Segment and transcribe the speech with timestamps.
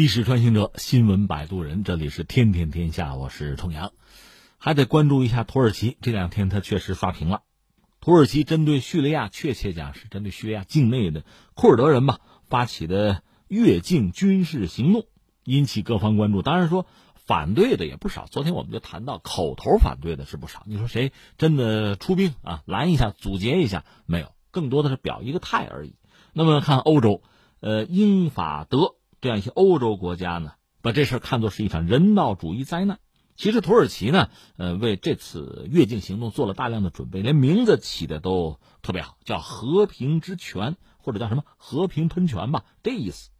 [0.00, 3.92] 历史穿行者，新闻摆渡人，这里是天天天下，我是重阳，
[4.56, 5.98] 还得关注一下土耳其。
[6.00, 7.42] 这两天他确实刷屏了，
[8.00, 15.04] 土耳其针对叙利亚，确切讲是针对叙利亚境内的库尔德人吧，发起的越境军事行动，
[15.44, 16.40] 引起各方关注。
[16.40, 20.62] 当然说反对的也不少，昨天我们就谈到口头反对的是不少。
[20.64, 24.32] 你说谁真的出兵啊，拦一下、阻截一下没有？
[24.50, 25.94] 更多的是表一个态而已。
[26.32, 27.22] 那么看欧洲，
[27.60, 28.94] 呃，英法德。
[29.20, 32.98] 这样一些欧洲国家呢，把这事看作是一场人道主义灾难。
[33.36, 43.30] 其实土耳其呢，呃，为这次越境行动做了大量的准备，连名字起的都特别好，叫“和平之泉”或者叫什么“和平喷泉”吧，这意思。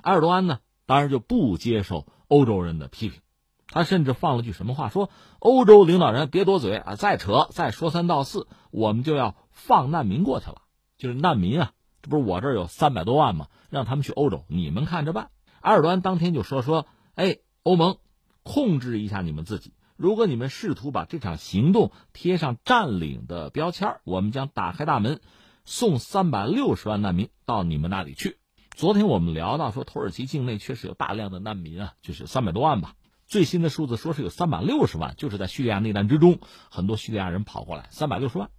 [0.00, 3.20] 埃尔多安呢，当然就不接受欧洲人的批评，
[3.66, 10.62] 他甚至放了句什么话，说：“欧洲领导人别多嘴啊，再扯，再说三道四，我们就要放难民过去了。”
[10.96, 11.72] 就是难民啊。
[12.02, 13.48] 这不是我这儿有三百多万吗？
[13.70, 15.30] 让他们去欧洲，你们看着办。
[15.60, 17.98] 埃尔多安当天就说说，哎，欧盟，
[18.42, 19.72] 控制一下你们自己。
[19.96, 25.20] 如果你们试图把这场行动贴上占领的标签，我们将打开大门，
[25.64, 28.38] 送三百六十万难民到你们那里去。
[28.76, 32.94] 昨天我们聊到说，土耳其境内确实有大量的难民啊，就是三百多万吧。
[33.26, 36.38] 最新的数字说是有三百六十万，就是在叙利亚内战之中，
[36.70, 38.50] 很多叙利亚人跑过来，三百六十万。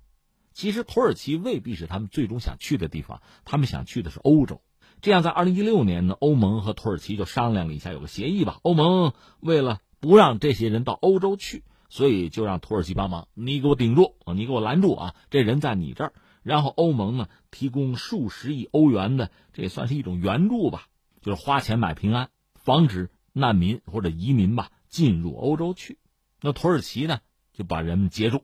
[0.54, 4.62] 其实土耳其未必是他们最终想去的地方，他们想去的是欧洲。
[5.02, 8.60] 这样，在二零一六年呢，欧盟和土耳其就商量了一下，有个协议吧。
[8.64, 15.16] 欧盟为了不让这些人到欧洲去，所以就让土耳其帮忙，你给我顶住，你给我拦住啊！
[15.30, 20.88] 这人在你这儿，然后欧盟呢提供数十亿欧元的，这也算是一种援助吧，
[21.22, 25.98] 就是花钱买平安，防止难民或者移民吧进入欧洲去。
[26.42, 27.20] 那土耳其呢
[27.54, 28.44] 就把人们截住。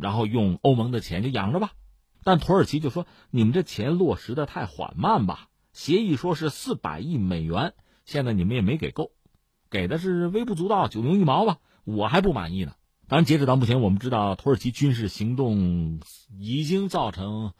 [0.00, 1.72] 然后用欧盟的钱就养着吧，
[2.24, 5.48] 但土耳其就说你们这钱落实的太缓慢吧？
[5.72, 9.12] 协议说是四百亿美元，现在你们也没给够，
[9.70, 11.58] 给的是微不足道，九牛一毛吧？
[11.84, 12.74] 我还不满意呢。
[13.06, 16.00] 当然，截止到目前，我们知道土耳其军事行动
[16.38, 17.52] 已经造成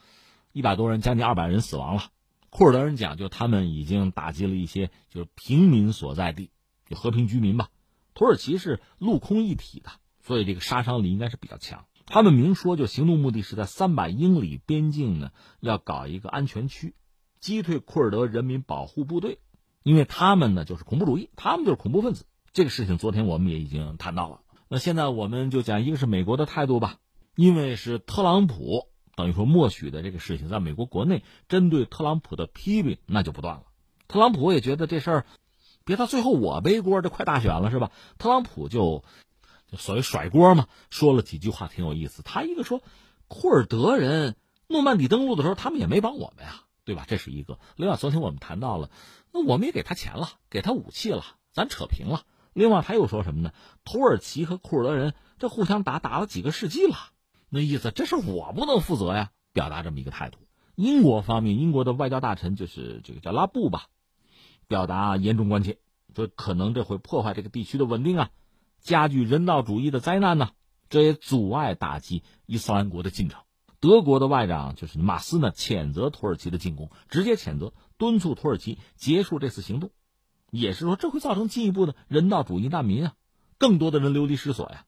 [0.53, 2.05] 一百多人，将近二百人死亡了。
[2.50, 6.50] 库尔德人讲，就他们已经打击了一些就是平民所在地，
[6.87, 7.69] 就和平居民吧。
[8.15, 9.91] 土耳其是陆空一体的，
[10.21, 11.84] 所以这个杀伤力应该是比较强。
[12.12, 16.97] 他们明说，就行动目的是在三百英里边境呢，要搞一个安全区，
[17.38, 19.38] 击退库尔德人民保护部队，
[19.84, 22.26] 因为他们呢就是恐怖主义，他们就是恐怖分子。
[22.53, 24.41] 这个事情昨天我们也已经谈到了。
[24.66, 26.97] 那现在我们就讲一个是美国的态度吧，
[27.37, 33.66] 因为是特朗普等于说默许的这个事情，在美国国内针对特朗普的批评那就不断了。
[34.09, 35.26] 特朗普也觉得这事儿
[35.84, 37.93] 别到最后我背锅，这快大选了是吧？
[38.19, 39.04] 特朗普就。
[39.76, 42.22] 所谓甩锅嘛，说了几句话挺有意思。
[42.22, 42.82] 他一个说，
[43.28, 44.36] 库尔德人
[44.66, 47.04] 诺曼底登陆的时候，他们也没帮我们呀，对吧？
[47.06, 47.58] 这是一个。
[47.76, 48.91] 另外，昨天我们谈到了，
[49.32, 52.25] 那我们也给他钱了，给他武器了，咱扯平了。
[52.53, 53.53] 另外，他又说什么呢？
[53.84, 56.97] 土耳其和库尔德人这互相打打了几个世纪了，
[57.48, 60.38] 那意思这是我不能负责呀，表达这么一个态度。
[60.75, 63.87] 英国方面，英国的外交大臣就是这个叫拉布吧，
[64.66, 65.78] 表达严重关切，
[66.14, 68.31] 说可能这会破坏这个地区的稳定啊。
[68.81, 70.51] 加剧人道主义的灾难呢？
[70.89, 73.43] 这也阻碍打击伊斯兰国的进程。
[73.79, 79.91] 德国的外长就是马斯呢，谴责土耳其的进攻，直接谴责，敦促土耳其结束这次行动，
[80.51, 83.15] 也是说这会造成进一步的人道主义难民啊，
[83.57, 84.85] 更多的人流离失所呀。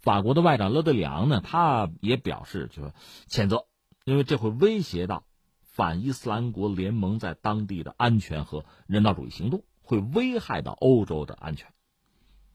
[0.00, 2.92] 法国的外长勒德里昂呢，他也表示就是
[3.28, 3.66] 谴责，
[4.04, 5.24] 因为这会威胁到
[5.62, 11.73] 反伊斯兰国联盟在当地的安全和人道主义行动，会危害到欧洲的安全。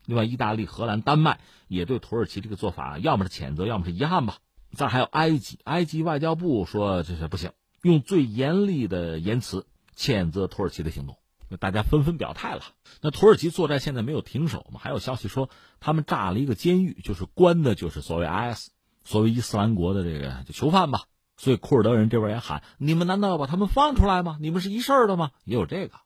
[0.10, 4.38] 另外，意大利、荷兰、丹麦也对土耳其这个做法，要么是谴责，要么是遗憾吧。
[4.74, 7.52] 再还有埃及，埃及外交部说这是不行，
[7.84, 11.16] 用最严厉的言辞谴责土耳其的行动。
[11.60, 12.64] 大家纷纷表态了。
[13.02, 14.80] 那土耳其作战现在没有停手嘛？
[14.84, 15.48] 还有消息说
[15.80, 18.70] 他们炸了一个监狱，就是关的就是所谓 IS，
[19.04, 21.04] 所谓伊斯兰国的这个囚犯吧。
[21.38, 24.40] 所以库尔德人这边也喊：你们难道要把他们放出来吗？
[24.42, 25.30] 你们是一事儿的吗？
[25.44, 26.00] 也有这个。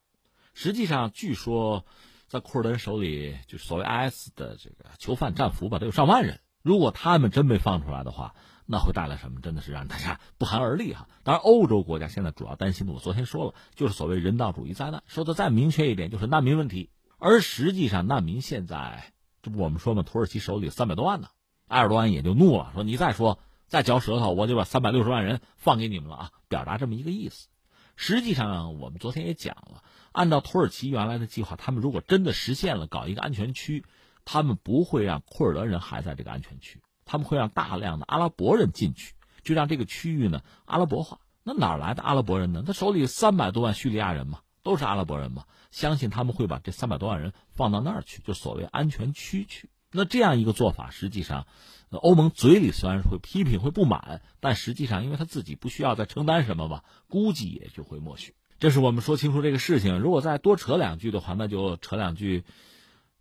[0.54, 1.86] 实际上，据说。
[2.34, 6.40] 在库尔德人手里，就是所谓 IS 的这个囚犯战俘吧，得有上万人。
[6.64, 8.34] 如果他们真被放出来的话，
[8.66, 9.40] 那会带来什么？
[9.40, 11.08] 真的是让大家不寒而栗哈。
[11.22, 15.04] 当然，欧洲国家现在主要担心的，我昨天说了，就是所谓人道主义灾难。
[15.06, 16.90] 说的再明确一点，就是难民问题。
[17.20, 19.14] 而实际上，难民现在
[19.44, 21.28] 这不我们说嘛，土耳其手里三百多万呢。
[21.68, 23.38] 埃尔多安也就怒了，说你再说
[23.68, 27.48] 再嚼舌头，我就把三百六十万人放给你们了啊，表达这么一个意思。
[27.96, 29.84] 实际上，我们昨天也讲了。
[30.14, 33.84] 按照土耳其原来的计划，他们如果真的实现了搞一个安全区，
[34.24, 41.20] 他们不会让库尔德人还在这个安全区，他们会让大量的阿拉伯人进去，就让这个区域呢阿拉伯化。
[41.44, 42.64] 那哪来的阿拉伯人呢？
[42.66, 49.70] 他手里三百多万叙利亚人嘛，都是阿拉伯人嘛，相信他们会把这三百多万人放到那儿去，就所谓安全区去。
[49.92, 51.46] 那这样一个做法，实际上，
[51.90, 58.34] 欧盟嘴里虽然会批评、会不满，但实际上，因为他自己不需要再承担什么吧，估计也就会默许。
[58.64, 60.00] 这是我们说清楚这个事情。
[60.00, 62.46] 如果再多扯两句的话，那就扯两句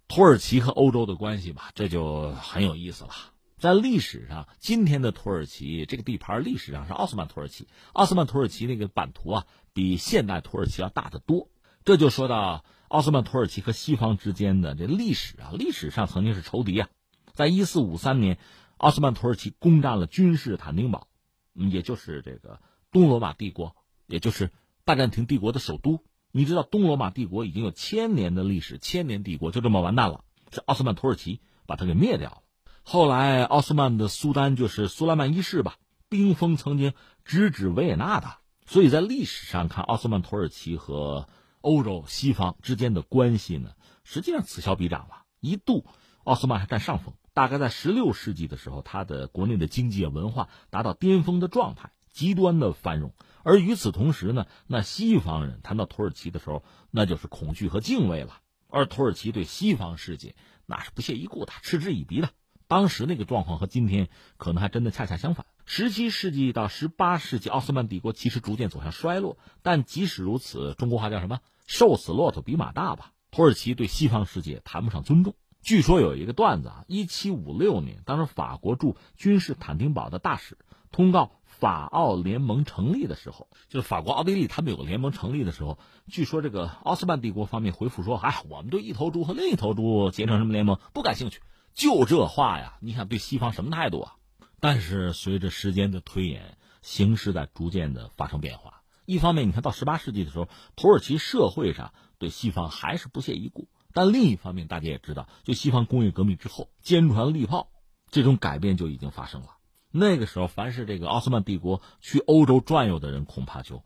[0.07, 3.11] 土耳其和欧洲的关系吧，这就很有意思了。
[3.59, 11.49] 在历史上，今天的土耳其这个地盘历史上是奥斯曼土耳其，奥斯曼土耳其那个版图啊，比现代土耳其要大得多。
[11.85, 12.65] 这就说到。
[12.87, 16.89] 奥斯曼土耳其和西方之间的这历史啊，历史上曾经是仇敌啊。
[17.33, 18.39] 在一四五三年，
[18.77, 21.09] 奥斯曼土耳其攻占了君士坦丁堡，
[21.53, 22.61] 也就是这个
[22.93, 23.75] 东罗马帝国，
[24.07, 24.53] 也就是
[24.85, 26.05] 拜占庭帝国的首都。
[26.31, 32.39] 你知道，东罗马帝国已经有千年的历史，千年帝国就这么完蛋了，是奥斯曼土耳其把它给灭掉了。
[32.83, 35.77] 后来，奥斯曼的苏丹就是苏莱曼一世吧，
[36.09, 36.95] 兵锋曾经
[37.25, 41.29] 直指维也纳的，所以在历史上看，奥斯曼土耳其和
[41.61, 43.73] 欧洲西方之间的关系呢，
[44.05, 45.23] 实际上此消彼长了。
[45.39, 45.85] 一度，
[46.25, 47.15] 奥斯曼还占上风。
[47.35, 53.13] 大概在十六世纪的时候，他的国内的经济文化达到巅峰的状态，极端的繁荣。
[53.43, 58.39] 而与此同时呢，那西方人谈到土耳其的时候，那就是恐惧和敬畏了。
[58.69, 62.31] 而土耳其对西方世界那是不屑一顾的，嗤之以鼻的。
[62.69, 65.45] 当时那个状况和今天可能还真的恰恰相反。
[65.67, 69.37] 十七世纪到十八世纪，奥斯曼帝国其实逐渐走向衰落。
[69.61, 71.41] 但即使如此，中国话叫什么？
[71.67, 73.13] 瘦死骆驼比马大吧。
[73.31, 75.35] 土耳其对西方世界谈不上尊重。
[75.61, 80.59] 据说有一个段子啊，一七五六年，当时法国驻君士坦丁堡的大使
[80.91, 81.33] 通告
[81.63, 85.79] 法奥联盟成立的时候，就是法国、奥地利他们有个联盟成立的时候，
[86.09, 91.41] 据说这个奥斯曼帝国方面回复说：“哎，我们对一头猪和另一头猪结成什么联盟不感兴趣。”
[91.73, 94.17] 就这话呀，你想对西方什么态度啊？
[94.59, 98.83] 但是随着时间的推演，形势在逐渐的发生变化。
[99.05, 107.71] 一方面，你看到十八世纪的时候，土耳其社会上对西方还是不屑一顾；但另一方面，大家也知道，就西方工业革命之后，坚船利炮
[108.11, 109.51] 这种改变就已经发生了。
[109.93, 113.85] 那个时候，凡是这个奥斯曼帝国去欧洲转悠的人，恐怕就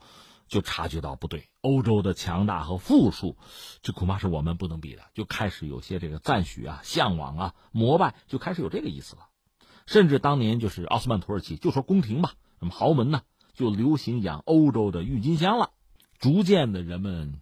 [0.48, 3.36] 就察觉到不对，欧洲的强大和富庶，
[3.82, 9.26] 这恐怕是我们不能比的，就开始有些这个赞许啊、向往啊、膜拜，就开始有这个意思了。
[9.84, 13.22] 甚至当年就是奥斯曼土耳其，就说宫廷吧，什么豪门呢？
[13.54, 15.70] 就流行养欧洲的郁金香了，
[16.18, 17.40] 逐渐的，人们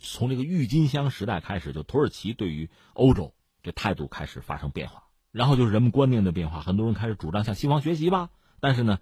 [0.00, 8.30] 从这个郁金香时代开始，就土耳其对于欧洲这态度开始发生变化，然后就是人们观念的变化，很多人开始主张向西方学习吧。
[8.60, 8.98] 但是呢，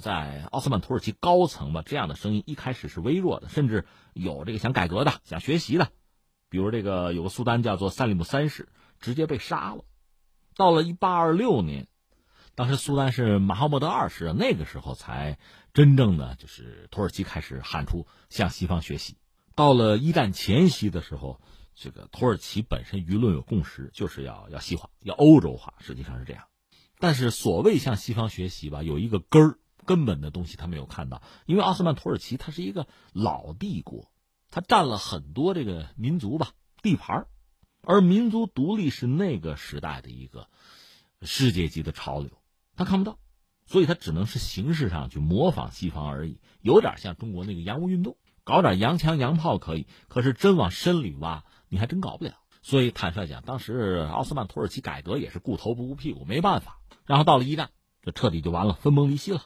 [0.00, 5.88] 在奥斯曼土耳其高层吧，这样的声音一开始是微弱的，甚至有这个想改革的、想学习的，
[6.48, 8.68] 比如这个有个苏丹叫做萨利姆三世，
[9.00, 9.84] 直接被杀了。
[10.56, 11.88] 到了一八二六年。
[12.54, 15.38] 当时苏丹是马哈默德二世，那个时候才
[15.72, 19.16] 真正的就是土耳其开始喊出向西方学习。
[19.54, 21.40] 到了一战前夕的时候，
[21.74, 26.44] 这个土耳其本身舆论有共识，就是要要西化，要欧洲化，实际上是这样。
[26.98, 34.12] 但是所谓向西方学习吧，有一个根儿根本的东西他没有看到，因为奥斯曼土耳其它是一个老帝国，
[34.50, 36.52] 它占了很多这个民族吧
[36.82, 37.26] 地盘
[37.82, 40.48] 而民族独立是那个时代的一个
[41.22, 42.30] 世界级的潮流。
[42.76, 43.18] 他看不到，
[43.66, 52.34] 所以他只能是形式上去模仿西方而已，有点像中国那个洋务运动，搞点洋枪洋炮可以，可是真往深里挖，你还真搞不了。
[52.60, 56.78] 所以坦率讲，当时奥斯曼土耳其改革也是顾头不顾屁股，没办法。
[57.06, 57.70] 然后到了一战，
[58.02, 59.44] 这彻底就完了，分崩离析了。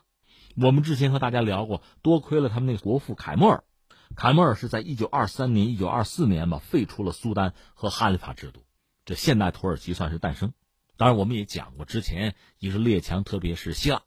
[0.57, 3.65] 我们之前和大家聊过，多亏了他们那个国父凯末尔，
[4.17, 8.65] 凯末尔是在一九二三年、一九二四年吧，废除了苏丹和哈里法制度，
[9.05, 10.53] 这现代土耳其算是诞生。
[10.97, 14.03] 当然，我们也讲过，之前一是列强，特别是希腊，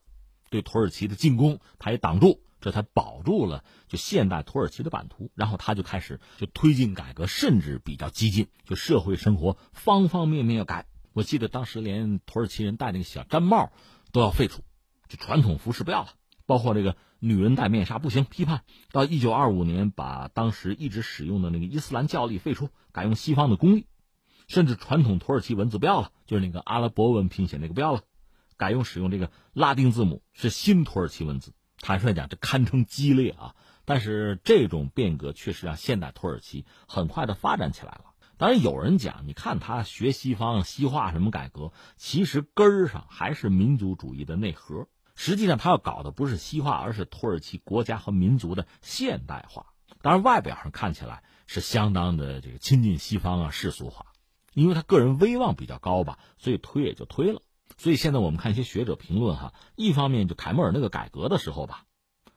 [0.49, 5.31] 对土耳其的进攻，他也挡住，这才保住了就现代土耳其的版图。
[5.35, 10.85] 然后他就开始就推进改革，甚至比较激进，就社会生活方方面面要改。
[11.13, 13.71] 我记得当时连土耳其人戴那个小毡帽
[14.11, 14.63] 都要废除，
[15.07, 16.09] 就传统服饰不要了，
[16.45, 18.63] 包括这个女人戴面纱不行，批判。
[18.91, 23.87] 到一九二五年，把当时一直使用的那个伊斯兰教历废除，改用西方的公历。
[24.47, 28.01] 甚至传统土耳其文字不要了，就是那个阿拉伯文拼写那个不要了，
[28.57, 31.53] 改用使用这个拉丁字母，是新土耳其文字。
[31.81, 33.55] 坦率讲，这堪称激烈啊！
[33.85, 38.05] 但是这种变革确实让现代土耳其很快的发展起来了。
[38.37, 44.87] 当然，有人讲，你看他学西方西化什么改革，其实根儿上还是民族主义的内核。
[45.15, 49.73] 实际上，他要搞的不是西化，而是土耳其国家和民族的现代化。
[50.01, 54.05] 当然，外表上看起来是相当的这个亲近西方啊，世俗化。
[54.53, 57.41] 因为他个人威望比较高吧，所以推也就推了。
[57.77, 61.85] 所以现在我们看一些学者评论哈，一方面就凯末尔那个改革的时候吧，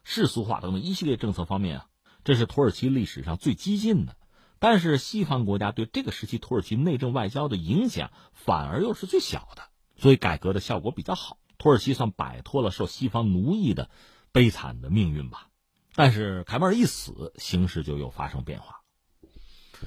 [0.04, 1.86] 世俗化等等一系列政策方面啊，
[2.24, 4.16] 这是土耳其历史上最激进的。
[4.58, 9.62] 但是西方国家对这个时期土耳其内政外交的影响反而又是最小的，
[9.96, 11.38] 所以改革的效果比较好。
[11.58, 13.90] 土耳其算摆脱了受西方奴役的
[14.30, 15.48] 悲惨的命运吧。
[15.94, 18.82] 但是凯末尔一死，形势就又发生变化。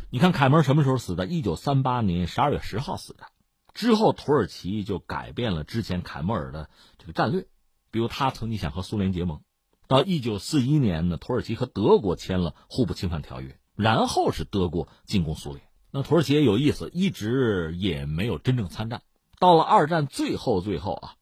[0.09, 1.25] 你看凯末尔什么时候死的？
[1.25, 3.27] 一九三八年十二月十号死的。
[3.75, 7.45] 之后土耳其就改变了之前凯末尔的这个战略，
[7.91, 9.41] 比如他曾经想和苏联结盟。
[9.87, 13.59] 到一九四一年呢，土耳其和德国签了互不侵犯条约。
[13.75, 19.01] 然后是德国进攻苏联，那土耳其也有意思，一直也没有真正参战。
[19.37, 21.15] 到了二战最后最后啊，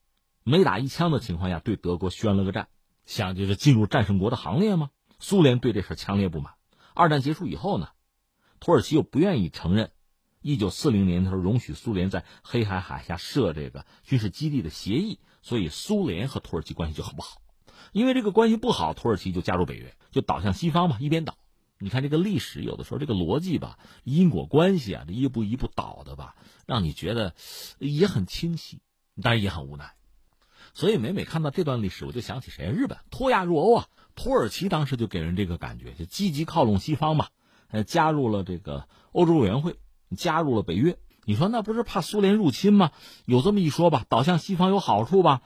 [0.44, 2.68] 没打一枪的情况下，对德国宣了个战，
[3.08, 4.92] 想就是进入战胜国的行列吗？
[5.20, 6.54] 苏联对这事强烈不满。
[6.94, 7.90] 二战结束以后呢，
[8.60, 9.90] 土耳其又不愿意承认
[10.44, 17.42] 一九四零年的时候容许苏联在黑海海峡设这个军事基地的协议，所以苏联和土耳其关系就很不好。
[17.92, 21.38] 因为这个关系不好，土耳其就加入北约，就倒向西方嘛，一边倒。
[21.80, 26.36] 你看这个历史，有的时候这个逻辑吧，因果关系啊，这一步一步倒的吧，
[26.66, 27.34] 让你觉得
[27.80, 28.82] 也很清晰，
[29.22, 29.96] 但是也很无奈。
[30.74, 32.66] 所以每每看到这段历史，我就想起谁？
[32.72, 37.28] 日本脱亚入欧啊，土耳其当时就给人这个感觉，就积极靠拢西方嘛，
[37.70, 39.76] 呃，加入了这个欧洲委员会，
[40.16, 40.98] 加入了北约。
[41.26, 42.92] 你说那不是怕苏联入侵吗？
[43.26, 45.42] 有这么一说吧，倒向西方有好处吧？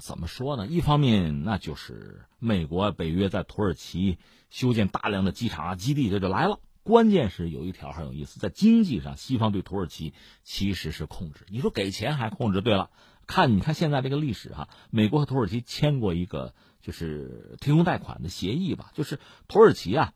[0.00, 0.66] 怎么说呢？
[0.66, 4.18] 一方面，那就是美国、北约在土耳其
[4.50, 6.58] 修建大量的机场啊、基地，这就来了。
[6.82, 11.46] 关键是有一条很有意思，在经济上，西方对土耳其其实是控制。
[11.48, 12.60] 你说给钱还控制？
[12.60, 12.90] 对了，
[13.28, 20.12] 看你看现在这个历史哈，美国和土耳其签过一个就是提供贷款的协议吧，就是土耳其啊，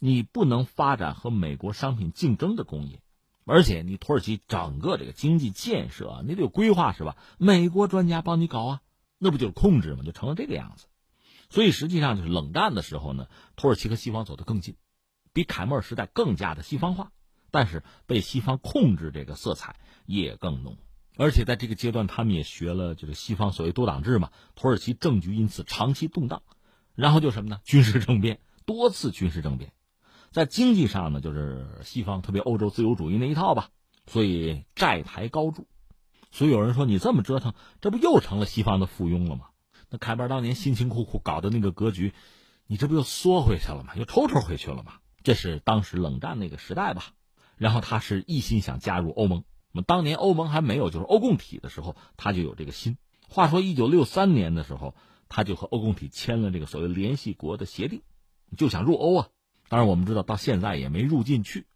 [0.00, 3.00] 你不能发展和美国商品竞争的工业，
[3.44, 7.16] 而且你土耳其整个这个经济建设，你得有规划是吧？
[7.38, 8.80] 美国专家帮你搞啊。
[9.24, 10.02] 那不就是控制吗？
[10.04, 10.86] 就成了这个样子，
[11.48, 14.74] 所以实际上就是冷战的时候呢，土耳其和西方走得更近，
[15.32, 17.12] 比凯末尔时代更加的西方化，
[17.52, 20.76] 但是被西方控制这个色彩也更浓，
[21.16, 26.42] 而且在这个阶段，他们也学了就是西方所谓多党制嘛，土耳其政局因此长期动荡，
[26.96, 27.60] 然后就什么呢？
[27.62, 29.72] 军事政变，多次军事政变，
[30.32, 33.68] 在经济上呢，就是西方特别欧洲自由主义那一套吧，
[34.06, 35.66] 所以债台高筑。
[36.30, 39.48] 所以有人说你这么折腾，这不又成了西方的附庸了吗？
[39.90, 42.14] 那凯巴尔当年辛辛苦苦搞的那个格局，
[42.66, 43.94] 你这不又缩回去了吗？
[43.94, 44.94] 又抽抽回去了吗？
[45.22, 47.12] 这是当时冷战那个时代吧。
[47.58, 49.44] 然后他是一心想加入欧盟。
[49.70, 52.96] 那么当年欧盟还没有就是欧共体的时候，他就有这个心。
[53.28, 54.94] 话说一九六三年的时候，
[55.28, 58.00] 他就和欧共体签了这个所谓联系国的协定，
[58.56, 59.28] 就想入欧啊。
[59.72, 61.66] 当然我们知道到现在也没入进去。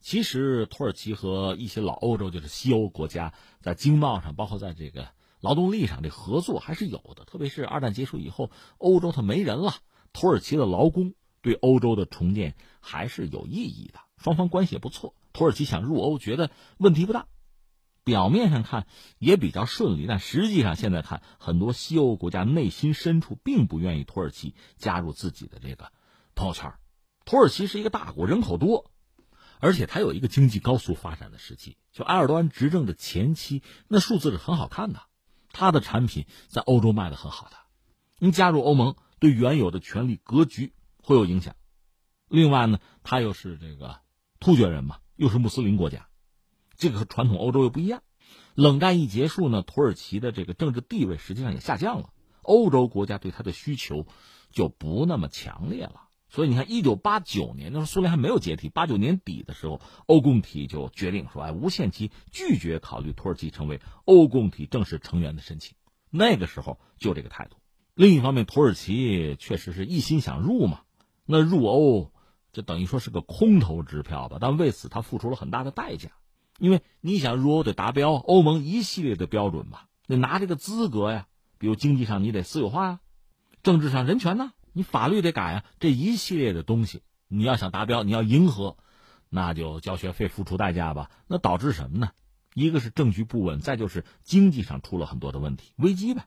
[0.00, 5.08] 其实，土耳其和一些老欧洲，就是西欧国家，在经贸上，包括在这个
[5.40, 7.24] 劳动力上，这合作还是有的。
[7.24, 9.72] 特别是二战结束以后，欧洲它没人了，
[10.12, 13.98] 土耳其的劳工对欧洲的重建还是有意义的。
[14.18, 17.28] 双方关系也不错，土耳其想入欧，觉得问题不大。
[18.04, 18.86] 表面上看
[19.18, 25.90] 也比较顺利，但实际上现在看，很多西欧国家内心深处并不愿意土耳其加入自己的这个
[26.34, 26.74] 朋友圈。
[27.28, 28.90] 土耳其是一个大国，人口多。
[29.60, 35.02] 而且它有一个经济高速发展的时期，就埃尔多安执政的前期，那数字是很好看的，
[35.52, 37.56] 他的产品在欧洲卖的很好的。
[38.18, 41.54] 你加入欧盟，对原有的权力格局会有影响。
[42.28, 44.00] 另外呢，他又是这个
[44.40, 46.08] 突厥人嘛，又是穆斯林国家，
[46.78, 48.02] 这个和传统欧洲又不一样。
[48.54, 52.08] 冷战一结束呢，土耳其的这个政治地位实际上也下降了，
[52.40, 54.06] 欧洲国家对他的需求
[54.50, 56.07] 就不那么强烈了。
[56.30, 65.74] 所以你看，一九八九年那时候苏联还没有解体，八九年底的时候，欧共体就决定说，哎，无限期拒绝考虑土耳其成为欧共体正式成员的申请。
[66.10, 67.56] 那个时候就这个态度。
[67.94, 70.82] 另一方面，土耳其确实是一心想入嘛，
[71.24, 72.12] 那入欧
[72.52, 74.36] 就等于说是个空头支票吧。
[74.40, 76.10] 但为此他付出了很大的代价，
[76.58, 81.26] 因为你想入欧得达标欧盟一系列的标准吧，得拿这个资格呀，
[81.58, 83.00] 比如经济上你得私有化呀，
[83.62, 84.52] 政治上人权呢。
[84.72, 88.76] 你法律得改啊，这一系列的东西，你要想达标，你要迎合，
[89.28, 91.10] 那就交学费、付出代价吧。
[91.26, 92.10] 那导致什么呢？
[92.54, 96.26] 一个是政局不稳，再就是经济上出了很多的问题，危机呗。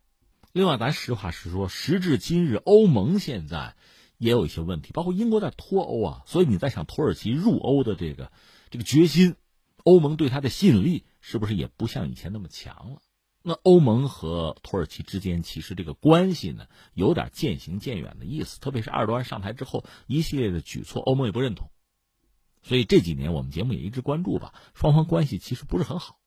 [0.53, 3.75] 另外，咱实话实说，时至今日，欧盟现在
[4.17, 6.24] 也有一些问题，包括英国在脱欧啊。
[6.25, 8.31] 所以你在想，土耳其入欧的这个
[8.69, 9.36] 这个决心，
[9.83, 13.01] 欧盟对它的吸引力是不是也不像以前那么强了？
[13.43, 18.60] 那欧盟和土耳其之间其实这个关系呢，有点渐行渐远的意思。
[18.60, 21.71] 特别是埃尔多安上台之后，一系列的举措，欧盟也不认同。
[22.62, 26.19] 所以这几年我们节目也一直关注吧，双方关系其实不是很好。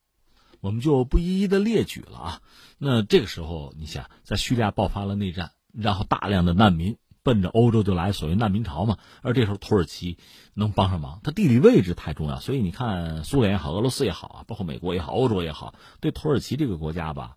[0.61, 2.43] 我们就不一一的列举了啊。
[2.79, 8.99] 那这个时候，你想在叙利亚爆发了内战，然后大量的难民奔着欧洲就来，所谓难民潮嘛。
[9.23, 10.19] 而这时候土耳其
[10.55, 17.37] 能帮上忙，它地理位置太重要，所以你看苏联也好，俄罗斯也好啊，包括美国也好，欧洲也好，对土耳其这个国家吧，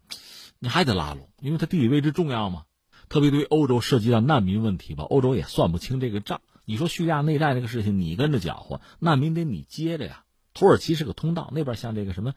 [0.60, 2.66] 你还得拉拢，因为它地理位置重要嘛。
[3.10, 6.42] 特别对于欧洲涉及到难民问题吧，欧洲也算不清这个账。
[6.66, 10.26] 你说叙利亚内战这个事情，你跟着搅和，难民得你接着呀。
[10.54, 12.34] 土耳其是个通道，那边像这个什么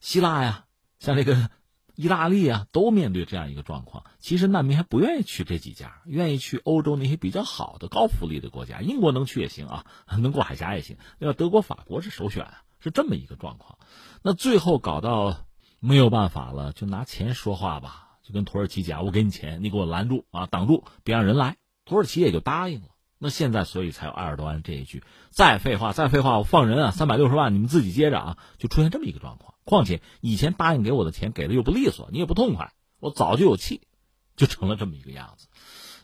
[0.00, 0.66] 希腊呀，
[0.98, 1.48] 像这个
[1.94, 4.04] 意大利啊，都面对这样一个状况。
[4.18, 8.80] 其实难民还不愿意去这几家，愿意去欧洲那些比较好的高福利的国家。
[8.80, 9.86] 英国能去也行啊，
[10.18, 10.96] 能过海峡也行。
[11.18, 13.78] 要德国、法国是首选啊，是这么一个状况。
[14.22, 15.46] 那最后搞到
[15.80, 18.00] 没有办法了，就拿钱说话吧。
[18.22, 21.56] 就跟土耳其讲，我给你钱，你给我拦住啊，挡住，别让人来。
[21.84, 22.88] 土耳其也就答应了。
[23.18, 29.53] 那现在，所以才有埃尔多安这一句：再废话，再废话，我放人啊，三百六十万，你们自己接着啊，就出现这么一个状况。
[29.64, 33.82] 况且以前答应给我的钱给的又不利索，你也不痛快，我早就有气，
[34.36, 35.48] 就成了这么一个样子。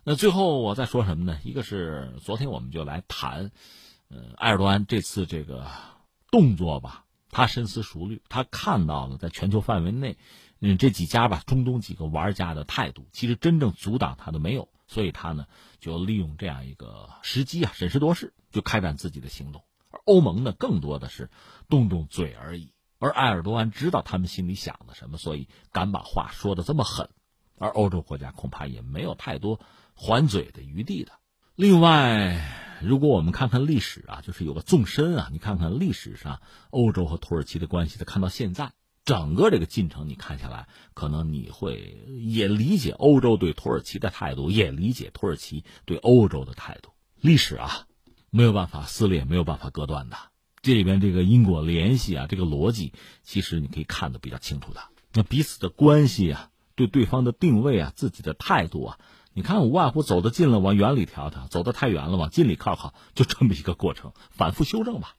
[0.05, 1.39] 那最后我再说什么呢？
[1.45, 3.51] 一个是昨天我们就来谈，
[4.09, 5.67] 呃，埃尔多安这次这个
[6.31, 10.17] 动作吧，他深思熟虑，他看到了在全球范围内。
[10.63, 15.47] 嗯，这几家吧，中东几个玩家的态度，其实真正阻挡他的没有，所以他呢
[15.81, 19.65] 就利用这样一个时机啊，审时度势，就开展自己的行动。
[19.91, 21.31] 而欧盟呢，更多的是
[21.71, 22.75] 动动嘴而已。
[23.01, 27.09] 而埃尔多安知道他们心里想的什么，所以敢把话说的这么狠。
[27.59, 29.59] 而欧洲国家恐怕也没有太多
[29.95, 31.13] 还嘴的余地的。
[31.57, 36.41] 另外，如果我们看看历史啊，就是有个纵深啊，你看看历史上
[36.71, 38.73] 欧洲和土耳其的关系，再看到现在。
[39.05, 46.93] 整个这个进程你看下来，可能你会也理解欧洲对土耳其的态度，也理解土耳其对欧洲的态度。
[47.17, 47.87] 历史啊，
[48.31, 50.17] 没有办法撕裂，没有办法割断的。
[50.63, 54.81] 这里边这个因果联系啊，这个逻辑，其实你可以看得比较清楚的。
[55.15, 58.99] 那彼此的关系啊，对对方的定位啊，自己的态度啊，
[59.33, 65.17] 你看无外乎走得近了往远里调调，走得太远了往近里靠靠，就这么一个过程，反复修正吧。